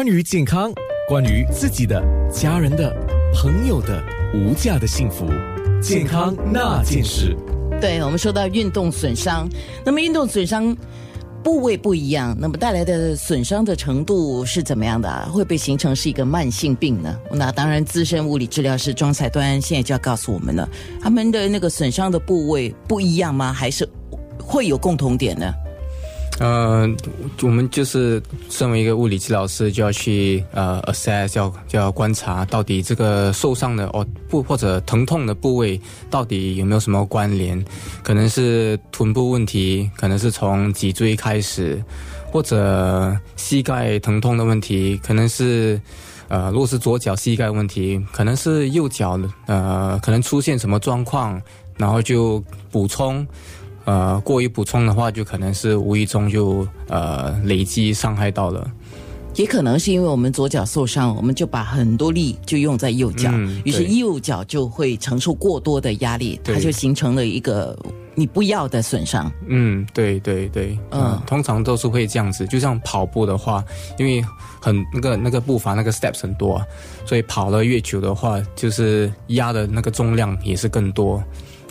[0.00, 0.72] 关于健康，
[1.06, 2.02] 关于自己的、
[2.32, 2.90] 家人的、
[3.34, 5.26] 朋友的无价的幸福，
[5.82, 7.36] 健康那件事。
[7.82, 9.46] 对，我们说到运动损伤，
[9.84, 10.74] 那么运动损伤
[11.44, 15.28] 部位不一样，那么带来的损伤的程度是怎么样的啊？
[15.30, 17.14] 会不会形成是一个慢性病呢？
[17.30, 20.66] 那当然，资深物理治疗师庄彩端现在就要告诉我们了，
[20.98, 23.52] 他们的那个损伤的部位不一样吗？
[23.52, 23.86] 还是
[24.38, 25.52] 会有共同点呢？
[26.40, 26.88] 呃，
[27.42, 37.62] 我们就是身为一个物理治疗师，就要去呃 assess，要就要观察到底这个受伤的哦不或者疼痛的部位到底有没有什么关联？
[38.02, 41.84] 可能是臀部问题，可能是从脊椎开始，
[42.32, 45.78] 或者膝盖疼痛的问题，可能是
[46.28, 51.38] 呃如果是左脚膝盖问题，可能是右脚呃可能出现什么状况，
[51.76, 53.26] 然后就补充。
[53.90, 58.70] 呃，过于补充的话，就可能是无意中就呃累积伤害到了。
[59.34, 63.32] 也可能是因为我们左脚受伤，我们就把很多力就用在右脚，
[63.64, 67.76] 于是右脚就会承受过多的压力，它就形成了一个
[68.14, 69.32] 你不要的损伤。
[69.48, 72.46] 嗯，对对对，嗯，通常都是会这样子。
[72.46, 73.64] 就像跑步的话，
[73.98, 74.24] 因为
[74.60, 76.62] 很那个那个步伐那个 steps 很多，
[77.04, 81.20] 所以跑了越久的话，就是压的那个重量也是更多。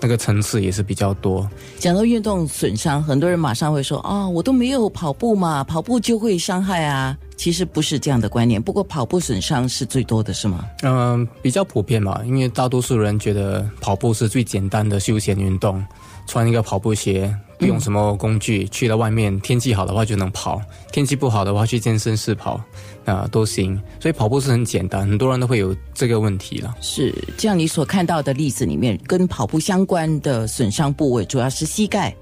[0.02, 1.50] 那个层次也是比较多。
[1.78, 8.62] 讲到运动损伤，很多人马上会说：“啊，我都没有跑步嘛，跑步就会伤害啊。”其实不是这样的观念。
[8.62, 10.70] 不过跑步损伤是最多的是吗？
[10.84, 15.82] 嗯，比较普遍嘛，因为大多数人觉得跑步是最简单的休闲运动，
[16.28, 17.34] 穿一个跑步鞋。
[17.58, 20.62] 不用什么工具，去了外面，天气好的话就能跑；
[20.94, 22.60] 天气不好的话，去健身室跑，
[23.04, 23.82] 啊，都行。
[24.00, 26.74] 所以跑步是很简单，很多人都会有这个问题了。
[26.80, 32.16] 是，这样你所看到的例子里面，跟跑步相关的损伤部位主要是膝盖、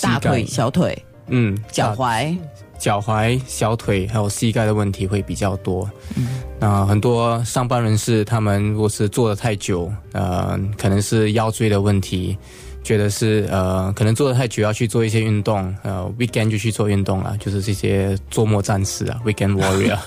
[0.00, 2.34] 大腿、小腿，嗯，脚踝、
[2.80, 5.88] 脚踝、小腿还有膝盖的问题会比较多。
[6.16, 12.36] 嗯，那很多上班人士，他们如果是坐的太久，呃，可能是腰椎的问题。
[12.82, 15.72] 觉得是呃，可能坐的太久，要去做一些运动。
[15.82, 19.98] 呃，weekend 就去做运动了，就是这些周末战士啊，weekend warrior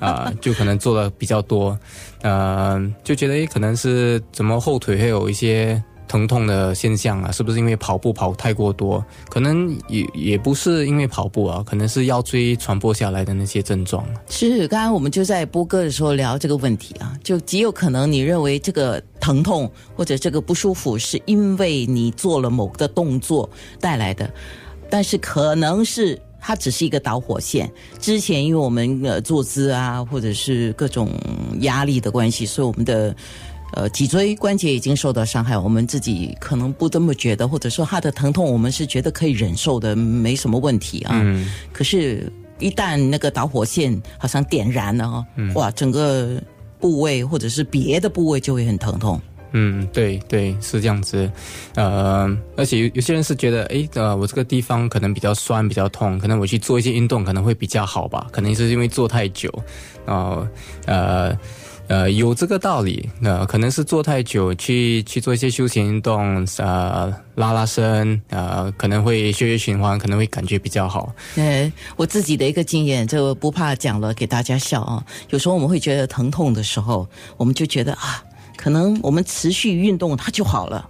[0.00, 1.78] 啊，就可能做的比较多。
[2.22, 5.80] 呃，就觉得诶，可能是怎么后腿会有一些。
[6.08, 9.04] 疼痛的现象啊，是不是因为跑步跑太过多？
[9.28, 14.06] 可能也也不是因为跑步啊，可能是腰椎传播下来的那些症状。
[14.28, 23.48] 是，刚刚我们就在播歌的时候聊这个问题啊，就极有可能你认为这个疼痛或者这个不舒服是因为你做了某个动作
[23.80, 24.30] 带来的，
[24.88, 27.70] 但是可能是它只是一个导火线。
[27.98, 31.10] 之前因为我们呃坐姿啊，或者是各种
[31.60, 33.14] 压力的关系，所以我们的。
[33.72, 41.10] 呃，脊椎关节已经受到伤害，我们自己可能不这么觉得，或者说他的疼痛，我们是觉得可以忍受的，没什么问题啊。
[41.14, 41.50] 嗯。
[41.72, 46.40] 可是，一旦那个导火线好像点燃了哈，哇，整个
[46.80, 49.20] 部位或者是别的部位就会很疼痛。
[49.52, 51.30] 嗯，对对，是这样子。
[51.74, 58.26] 呃，而且有有些人是觉得，哎，呃，我这个地方可能比较酸、比较痛，可能我去做一些运动可能会比较好吧？
[58.30, 59.52] 可能是因为做太久，
[60.06, 60.46] 然后
[60.86, 61.36] 呃。
[61.88, 63.08] 呃，有这个道理。
[63.20, 71.14] 那可能是坐太久，去去做一些休闲运动，呃，拉拉伸，呃，可能会血液循环，可能会感觉比较好。
[71.36, 75.04] 呃，我自己的一个经验，就不怕讲了，给大家笑啊。
[75.30, 78.22] 有时候我们会觉得疼痛的时候，我们就觉得啊，
[78.56, 80.88] 可能我们持续运动它就好了。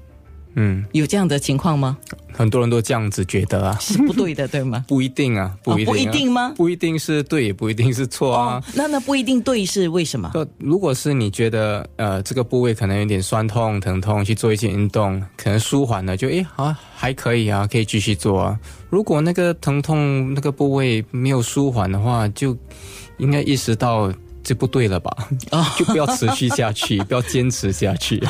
[0.58, 1.98] 嗯，有这样的情况吗？
[2.36, 4.84] 很多人都这样子觉得啊，是不对的，对吗？
[4.88, 6.52] 不一定啊，不一定，不一定吗？
[6.56, 8.62] 不一定是对，也不一定是错啊。
[8.74, 10.30] 那那不一定对是为什么？
[10.58, 18.58] 如果是你觉得呃这个部位可能有点酸痛、疼痛，去做一些运动，可能舒缓了，就诶好还可以啊，可以继续做啊。
[18.90, 22.56] 如果那个疼痛那个部位没有舒缓的话，就
[23.18, 24.12] 应该意识到。
[24.46, 25.10] 这不对了吧？
[25.50, 28.22] 啊， 就不要持续下去， 不要坚持下去。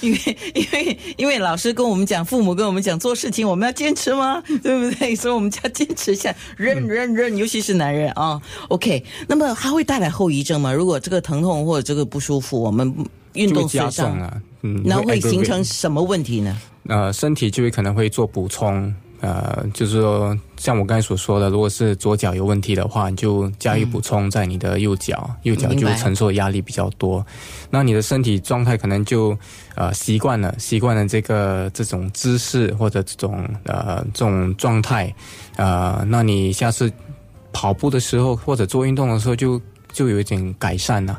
[0.00, 4.42] 因为因为因为老师跟我们讲，父母跟我们讲，做事情我们要坚持吗？
[4.60, 5.14] 对不对？
[5.14, 8.42] 所以我们就要坚持下，忍忍忍，尤其是男人啊。
[8.68, 10.72] OK，那么它会带来后遗症吗？
[10.72, 12.92] 如果这个疼痛或者这个不舒服，我们
[13.34, 16.60] 运动加重啊，嗯，那会形成什么问题呢？
[16.88, 18.92] 呃，身体就会可能会做补充。
[19.26, 27.26] 呃，就是说，像我刚才所说的，如果是左脚有问题的话，你就加以补充在你的右脚，右脚就承受压力比较多。
[27.68, 29.36] 那你的身体状态可能就
[29.74, 35.12] 呃习惯了，习惯了这个这种姿势或者这种呃这种状态，
[35.56, 36.92] 呃，那你下次
[37.52, 39.60] 跑步的时候或者做运动的时候，就
[39.92, 41.18] 就有一点改善了，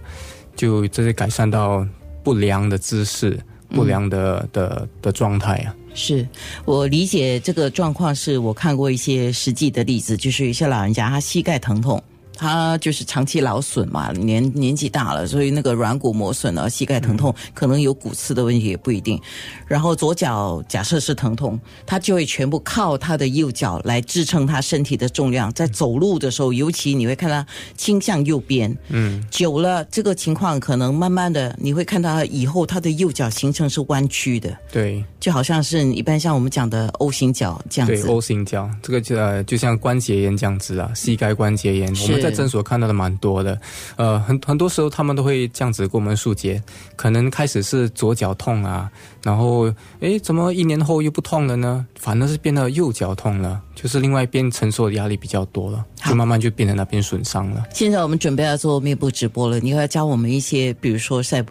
[0.55, 1.85] 就这些改善到
[2.23, 3.37] 不良的姿势、
[3.69, 5.75] 不良的的的状态啊。
[5.93, 6.27] 是
[6.63, 12.01] 我理解这个状况，是我看过一些实际的例子，就是有些老人家他膝盖疼痛，
[12.37, 19.19] 他就是长期劳损嘛，年年纪大了，所以那个软骨磨损了，膝盖疼痛，可能有骨刺的问题也不一定。
[19.65, 27.45] 然后左脚假设是疼痛，他就会全部靠他的右脚来支撑他身体的重量，在走路的时候，尤其你会看他
[27.75, 28.75] 倾向右边。
[28.89, 38.07] 嗯，久了这个情况，可能慢慢的你会看到以后他的右脚形成是弯曲的，对就好像是一般像我们讲的 O 型脚这样子对子。
[38.07, 43.59] ，O 型脚这个就呃就像关节炎这样子啊，膝盖关节炎，我们在诊所看到的蛮多的。
[43.95, 46.61] 呃，很很多时候他们都会这样子跟我们疏解，
[46.95, 48.91] 可能开始是左脚痛啊，
[49.23, 51.85] 然后诶，怎么一年后又不痛了呢？
[51.99, 57.63] 反而是变得右脚痛了，就是另外一边承受的压力比较多了，就慢慢就变成那边损伤了。
[57.73, 61.45] 现在我们准备要做面部直播了，你要教我们一些，比如说在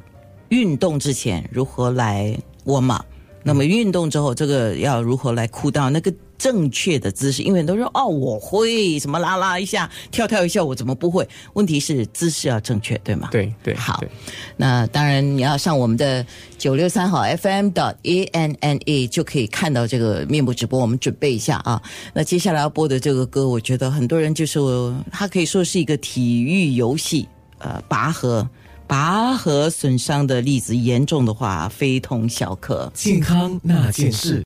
[0.49, 3.05] 运动之前如何来窝马，
[3.43, 7.43] 那么运动之后这个要如何来哭到那个正确的姿势？
[7.43, 11.27] 因为很多人说哦我会什么拉拉一下、跳跳一下，我怎么不会？
[11.55, 13.29] 问题是姿势要正确，对吗？
[13.31, 14.03] 对对，好
[14.57, 16.25] 那当然，你要上我们的
[16.59, 20.81] 九六三号 FM 的 A N N A 就可以看到这个面部直播。
[20.81, 21.81] 我们准备一下啊。
[22.13, 24.59] 那接下来要播的这个歌，我觉得很多人就是
[25.11, 27.29] 它可以说是一个体育游戏，
[27.59, 28.49] 呃，拔河。
[28.89, 32.89] 拔河损伤的例子严重的话，非同小可。
[32.95, 34.45] 健康那件事。